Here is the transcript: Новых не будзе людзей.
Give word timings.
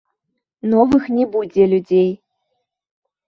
Новых 0.71 1.03
не 1.17 1.25
будзе 1.35 1.63
людзей. 1.73 2.09